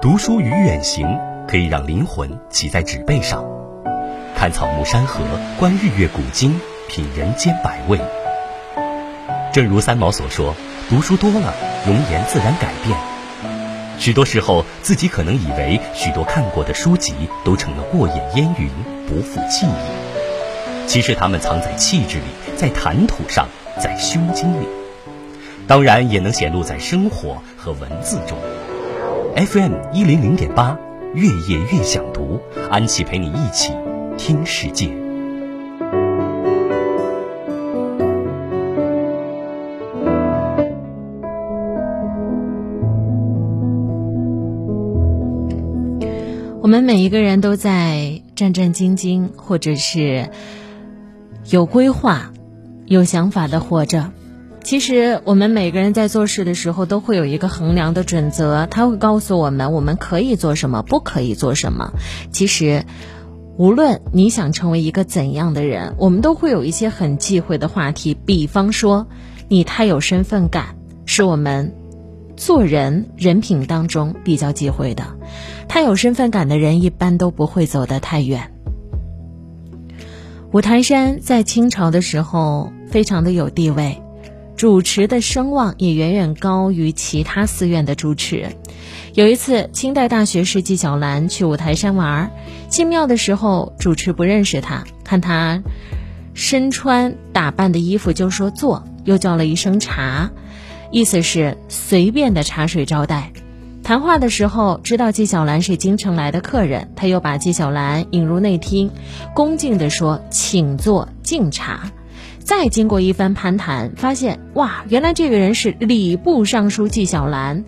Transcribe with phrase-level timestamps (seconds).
[0.00, 1.18] 读书与远行
[1.48, 3.44] 可以让灵魂骑在纸背上，
[4.36, 5.24] 看草木山河，
[5.58, 7.98] 观日月古今，品人间百味。
[9.52, 10.54] 正如三毛所说
[10.88, 11.52] ：“读书多了，
[11.84, 12.96] 容颜自然改变。”
[13.98, 17.12] 许多时候，自己可能以为许多看过的书籍
[17.44, 18.70] 都成了过眼烟云，
[19.08, 20.86] 不复记忆。
[20.86, 23.48] 其实，它们藏在气质里，在谈吐上，
[23.80, 24.68] 在胸襟里。
[25.66, 28.38] 当然，也能显露在生活和文字中。
[29.38, 30.76] FM 一零零点八，
[31.14, 32.40] 越夜越想读，
[32.72, 33.72] 安琪陪你一起
[34.16, 34.88] 听世界。
[46.60, 50.28] 我们每一个人都在战战兢兢，或者是
[51.48, 52.32] 有规划、
[52.86, 54.10] 有想法的活着。
[54.68, 61.94] 其实，我们每个人在做事的时候都会有一个衡量的准则，他会告诉我们我们可以做什么，不可以做什么。
[62.32, 62.84] 其实，
[63.56, 68.12] 无论你想成为一个怎样的人，我们都会有一些很忌讳的话题。
[68.12, 69.06] 比方说，
[69.48, 71.72] 你太有身份感，是我们
[72.36, 75.02] 做人人品当中比较忌讳的。
[75.66, 78.52] 太有身份感的人，一般都不会走得太远。
[80.52, 84.02] 五台山在清朝的时候非常的有地位。
[84.58, 88.48] 主持的声望也远远高于其他寺院的主持。
[89.14, 92.32] 有一次，清代大学士纪晓岚去五台山玩，
[92.68, 95.62] 进庙的时候，主持不认识他，看他
[96.34, 100.28] 身穿打扮的衣服就说坐，又叫了一声茶，
[100.90, 103.32] 意思是随便的茶水招待。
[103.84, 108.90] 谈话的时候，知道纪晓岚是京城来的客人，他又把纪晓岚引入内厅，
[109.36, 111.92] 恭敬地说：“请坐，敬茶。”
[112.48, 117.62] 再经过一番攀谈，发现哇，原来这个人是礼部尚书纪晓岚。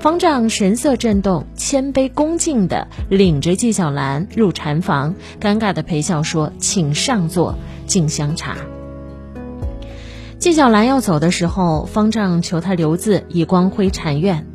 [0.00, 7.54] 方丈神色震动，谦卑恭敬地领着纪晓岚入禅房，尴尬地陪笑说：“请上座，
[7.86, 8.56] 敬香茶。”
[10.40, 14.46] 纪晓岚要走的时候，方丈求他留字，以光辉禅院。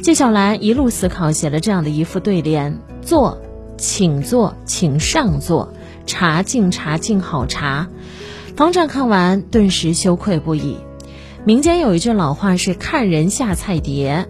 [0.00, 3.38] 纪晓岚一路思考，写了这样的一副对联：坐，
[3.76, 5.68] 请坐，请上座；
[6.06, 7.86] 茶敬茶敬好茶。
[8.56, 10.78] 方丈看完，顿时羞愧不已。
[11.44, 14.26] 民间有一句老话是“看人下菜碟”，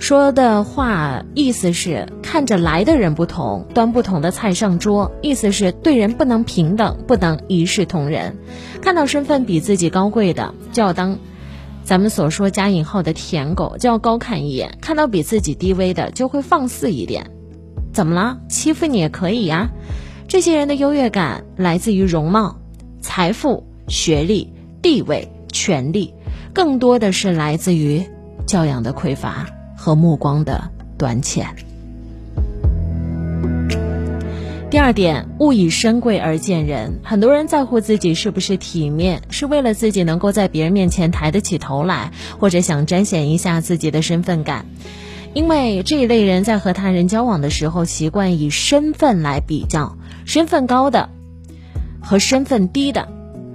[0.00, 8.38] 说的话意思是看着来的人不同，端不同的菜上桌，意思是对人不能平等，不能一视同仁。
[8.80, 11.18] 看到身份比自己高贵的，就要当
[11.84, 17.30] 咱们所说加引号的舔狗，就要高看一眼；看到比自己低微的，就会放肆一点。
[17.92, 18.38] 怎么了？
[18.48, 19.70] 欺负你也可以呀。
[20.28, 22.56] 这些人的优越感来自于容貌。
[23.04, 24.50] 财富、学历、
[24.80, 26.14] 地位、权力，
[26.54, 28.02] 更多的是来自于
[28.46, 31.54] 教养的匮乏和目光的短浅。
[34.70, 36.98] 第二点，勿以身贵而贱人。
[37.04, 42.10] 很多人在乎自己是不是体面，是为了自己能够在别人面前抬得起头来，
[42.40, 44.64] 或者想彰显一下自己的身份感。
[45.34, 51.10] 因为这一类人在和他人交往的时候，习惯以身份来比较，身份高的。
[52.04, 53.08] 和身份低的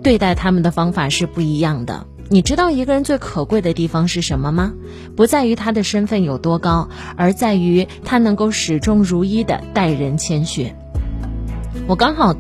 [0.04, 2.06] 对待他们的方法是不一样的。
[2.32, 4.74] 你知道一个人最可贵的地方是什么吗？
[5.16, 10.74] 不在于他的身份有多高，而在于他能够始终如一的待人谦逊。
[11.88, 12.36] 我刚好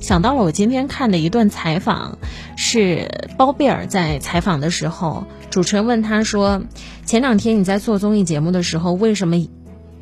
[0.00, 2.18] 想到了我今天看的一段采访，
[2.56, 6.62] 是包贝尔在采访的时候，主持人问他说
[7.06, 9.36] ：“前两天你在做综艺节目的时候，为什么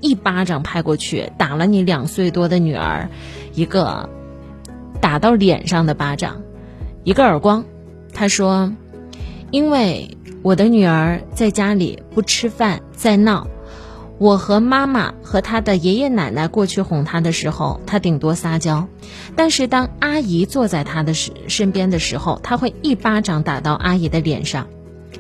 [0.01, 3.09] 一巴掌拍过去打了你两岁多的女儿
[3.55, 4.11] 一个？”
[5.11, 6.41] 打到脸上的巴掌，
[7.03, 7.65] 一个耳光。
[8.15, 8.73] 他说
[9.51, 13.49] ：“因为我的女儿在家里不吃饭，在闹。
[14.19, 18.87] 我和妈妈和她的爷爷奶奶过去哄她的时候，她顶多撒娇；
[19.35, 24.69] 但是当阿姨坐在她的身身边的时候，她会一巴掌打到阿姨的脸上。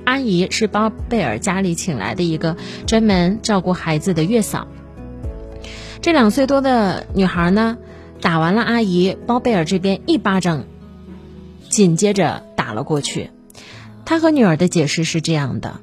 [0.04, 2.56] 阿姨是包贝尔家里请来的一个
[2.86, 4.68] 专门照顾孩子的月嫂。
[6.00, 7.76] 这两岁多的女孩呢？”
[8.20, 10.64] 打完了，阿姨包贝尔这边一巴掌，
[11.70, 13.30] 紧接着打了过去。
[14.04, 15.80] 他和女儿的解释是这样的：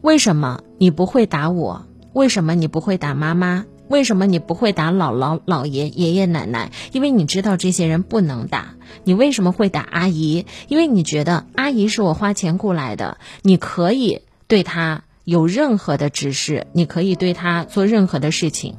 [0.00, 1.84] 为什么你不会打我？
[2.14, 3.66] 为什么你不会打妈妈？
[3.88, 6.72] 为什么你不会打姥姥、姥爷、爷爷奶奶？
[6.92, 8.74] 因为你知道这些人不能打。
[9.04, 10.46] 你为什么会打阿姨？
[10.68, 18.76] 因为你觉得阿姨是我花钱雇来的，你可以对她有任何的指示，你可以对她做任何的事情。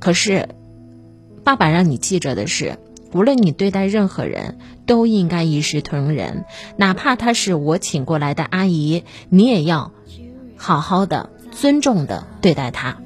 [0.00, 0.48] 可是。
[1.44, 2.78] 爸爸让你记着的是，
[3.12, 6.44] 无论你对待任何人，都应该一视同仁，
[6.76, 9.92] 哪怕她是我请过来的阿姨，你也要
[10.56, 12.96] 好好的、尊重的对待她。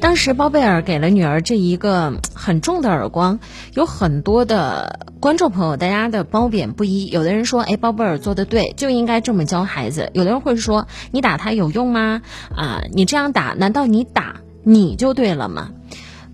[0.00, 3.38] 当时包贝尔给了女儿这一个很重的耳光，
[3.72, 7.06] 有很多的观众朋友，大家的褒贬不一。
[7.06, 12.20] 有的人说，哎，包贝尔做的对，就应该这么教孩子；有的人会说，你打他有用吗？
[12.54, 15.70] 啊，你这样打，难道你打你就对了吗？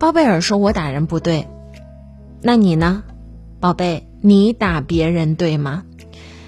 [0.00, 1.46] 包贝尔说，我打人不对，
[2.40, 3.02] 那你呢，
[3.60, 5.82] 宝贝，你打别人对吗？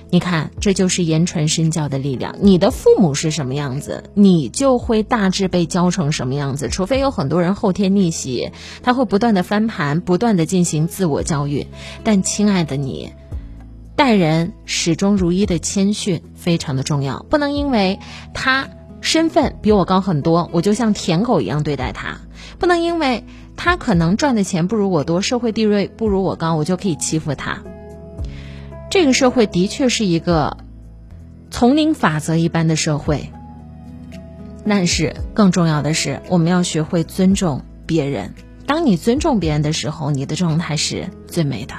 [0.08, 2.34] 你看，这就是言传身教的力量。
[2.40, 6.70] 你的父母是什么样子，你就会大致被教成什么样子。
[6.70, 8.52] 除非有很多人后天逆袭，
[8.82, 11.66] 他会不断的翻盘，不断的进行自我教育。
[12.04, 13.12] 但亲爱的你，
[13.96, 17.98] 待人始终如一的谦逊非常的重要，不能因为
[18.32, 18.70] 他
[19.02, 22.22] 身份比我高很多，我就像舔狗一样对待他；
[22.58, 23.24] 不能因为
[23.64, 27.62] 他可能赚的钱不如我多，社会地位不如我高，我就可以欺负他。
[28.90, 30.56] 这个社会的确是一个
[31.48, 33.30] 丛林法则一般的社会，
[34.66, 38.34] 但是更重要的是，我们要学会尊重别人。
[38.66, 41.74] 当你尊重别人的时候，你的状态是最美的。